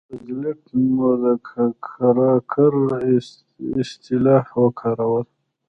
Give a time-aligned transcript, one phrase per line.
[0.09, 2.73] روزولټ د موکراکر
[3.81, 5.31] اصطلاح وکاروله.